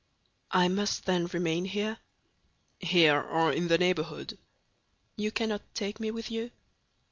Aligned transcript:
"I 0.49 0.67
must, 0.67 1.05
then, 1.05 1.27
remain 1.27 1.65
here?" 1.65 1.99
"Here, 2.79 3.21
or 3.21 3.51
in 3.53 3.67
the 3.67 3.77
neighborhood." 3.77 4.39
"You 5.15 5.29
cannot 5.29 5.61
take 5.75 5.99
me 5.99 6.09
with 6.09 6.31
you?" 6.31 6.49